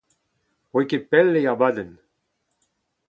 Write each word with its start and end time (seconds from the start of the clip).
Ne 0.67 0.69
voe 0.71 0.87
ket 0.89 1.03
pell 1.11 1.37
e 1.39 1.41
abadenn. 1.51 1.93